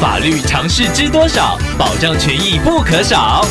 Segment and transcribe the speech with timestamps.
[0.00, 1.58] 法律常识知多少？
[1.76, 3.44] 保障权益不可少。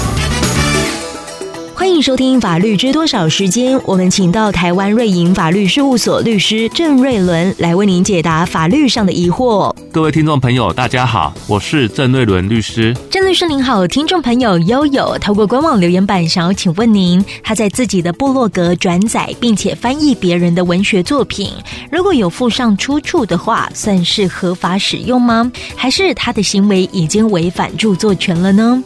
[1.88, 9.74] 欢迎收听《法律知多少》时间，我们请到台湾瑞银法律事务所律师郑瑞伦来为您解答法律上的疑惑。
[9.90, 12.94] 各位听众朋友，大家好，我是郑瑞伦律师。
[13.10, 21.50] 郑律师您好，听众朋友悠悠透过官网留言板想要请问您，他在自己的部落格转载并且翻译别人的文学作品，
[21.90, 25.50] 如果有附上出处的话，算是合法使用吗？
[25.74, 28.84] 还是他的行为已经违反著作权了呢？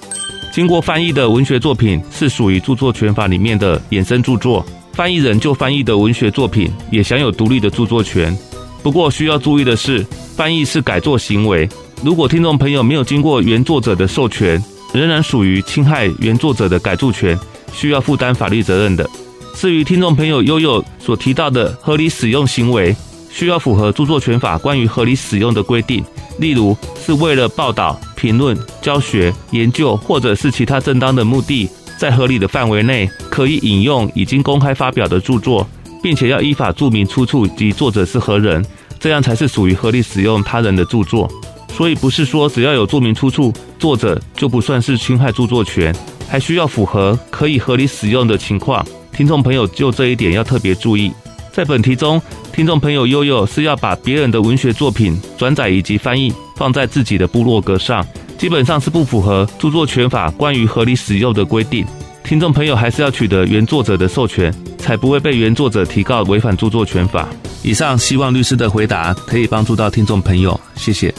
[0.52, 8.38] 经过翻译的文学作品是属于著作权法里面的衍生著作，翻译人就翻译的文学作品也享有独立的著作权。
[8.84, 11.70] 不过需要注意的是，翻译是改作行为，
[12.04, 14.62] 如果听众朋友没有经过原作者的授权，
[14.92, 17.40] 仍然属于侵害原作者的改着权，
[17.74, 19.10] 需要负担法律责任的。
[19.56, 22.94] 至于听众朋友悠悠所提到的合理使用行为，
[23.30, 26.04] 需要符合著作权法关于合理使用的规定，
[26.42, 27.98] 例如是为了报道。
[28.16, 31.68] 评论、教学、研究，或者是其他正当的目的，
[31.98, 35.68] 在合理的范围内可以引用已经公开发表的著作，
[36.04, 38.64] 并且要依法注明出处及作者是何人，
[39.00, 41.28] 这样才是属于合理使用他人的著作。
[41.74, 45.92] 所以不是说只要有注明出处，作者就不算是侵害著作权，
[46.30, 48.86] 还需要符合可以合理使用的情况。
[49.12, 51.12] 听众朋友就这一点要特别注意。
[51.52, 52.22] 在本题中，
[52.54, 56.34] 听众朋友悠悠是要把别人的文学作品转载以及翻译。
[56.58, 58.06] 放在自己的部落格上，
[58.38, 61.84] 基本上是不符合著作权法关于合理使用的规定。
[62.24, 67.28] 听众朋友还是要取得原作者的授权，才不会被原作者提告违反著作权法。
[67.64, 71.12] 以上希望律师的回答可以帮助到听众朋友，谢谢。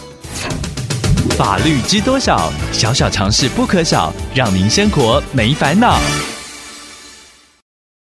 [1.36, 2.52] 法律知多少？
[2.70, 5.98] 小小常识不可少，让您生活没烦恼。